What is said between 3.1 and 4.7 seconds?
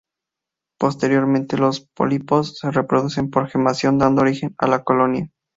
por gemación, dando origen a